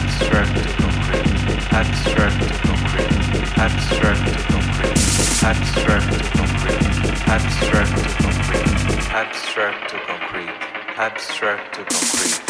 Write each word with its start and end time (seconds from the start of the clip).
abstract 0.00 0.56
to 0.56 0.82
concrete, 0.82 1.72
abstract 1.72 2.40
to 2.40 2.54
concrete, 2.66 3.58
abstract 3.58 4.22
to 4.26 4.42
concrete, 4.52 4.98
abstract 5.42 6.12
to 6.12 6.24
concrete, 6.38 6.82
abstract 7.28 7.92
to 7.98 8.10
concrete, 8.22 8.68
abstract 9.12 9.90
concrete, 10.06 10.54
abstract 10.96 11.74
concrete. 11.84 12.49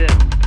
this. 0.00 0.39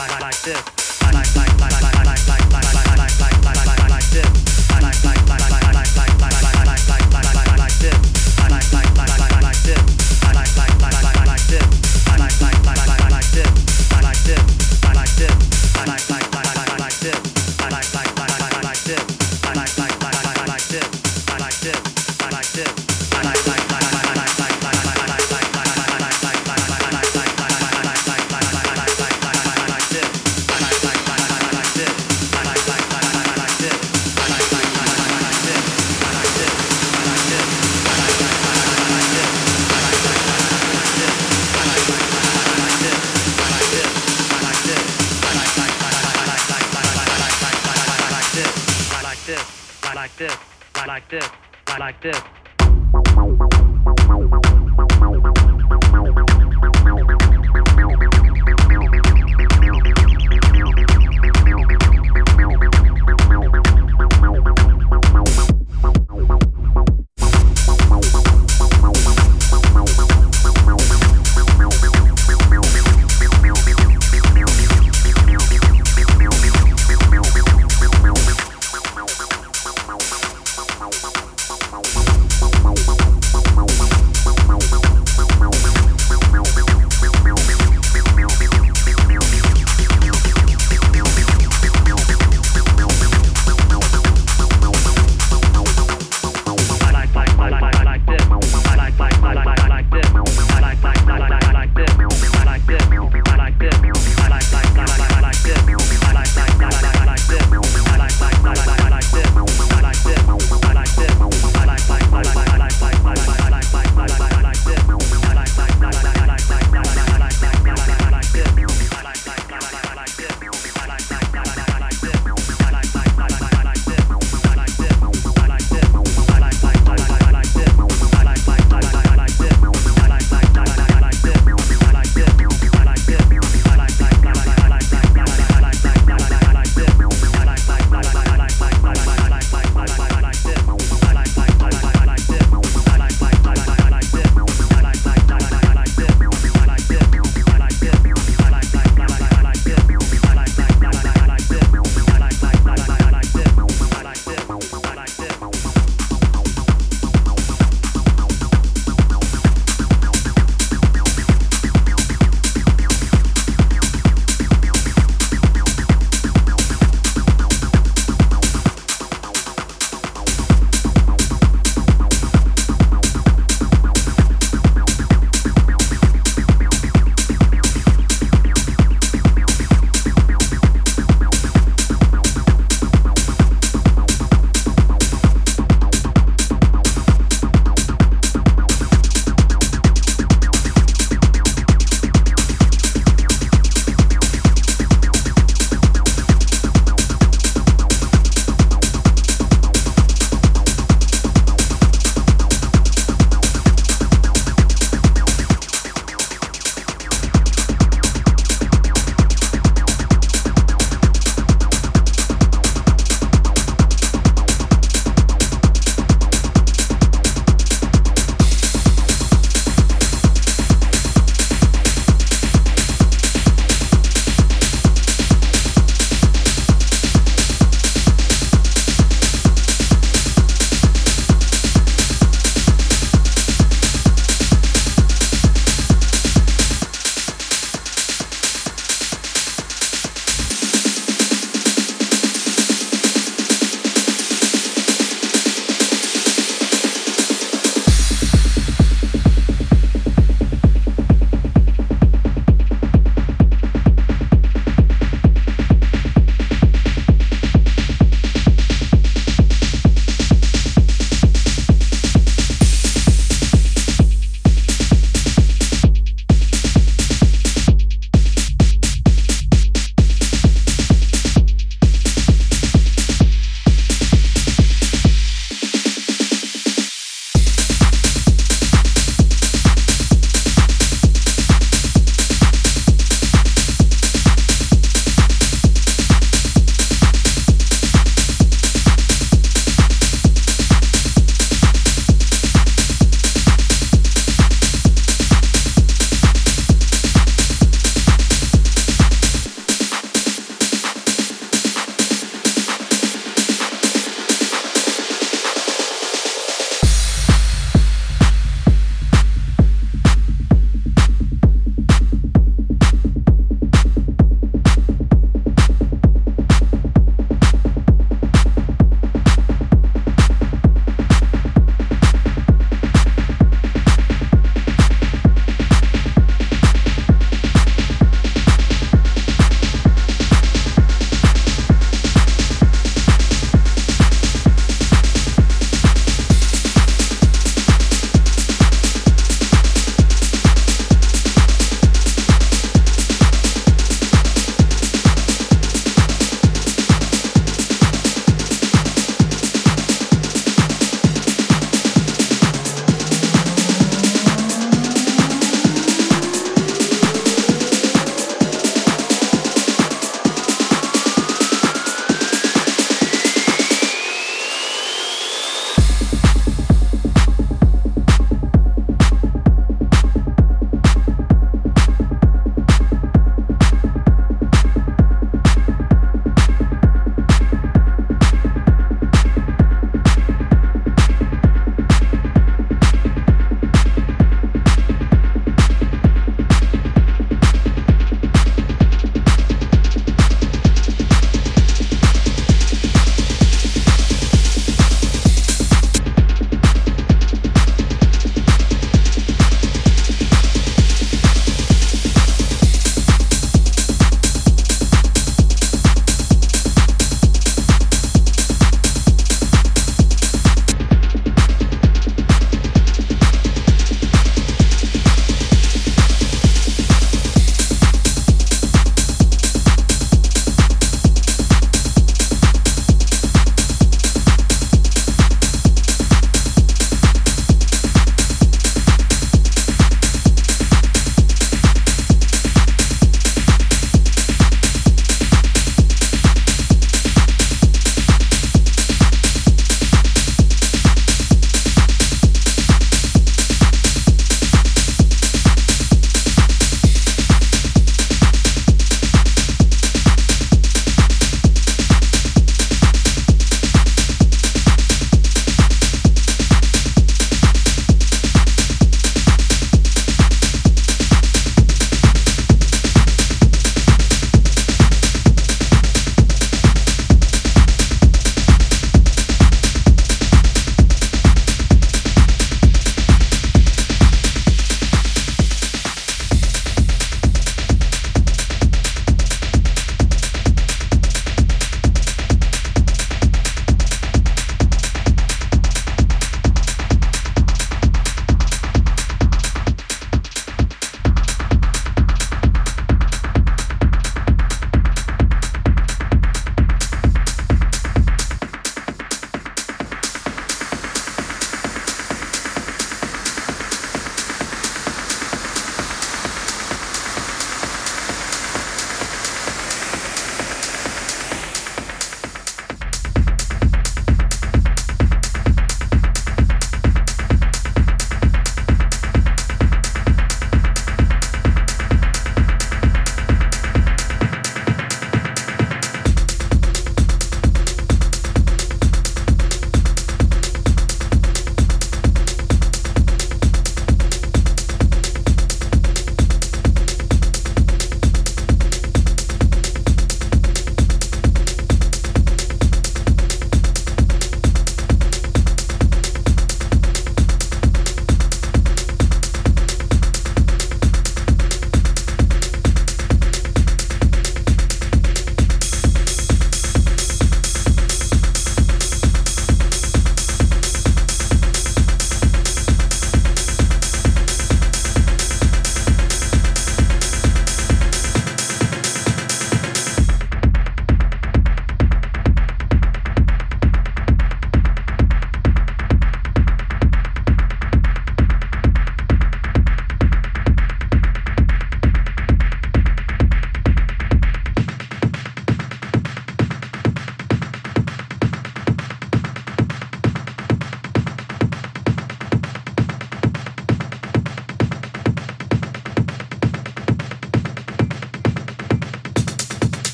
like, 0.00 0.12
like, 0.12 0.22
like 0.22 0.42
this. 0.42 0.79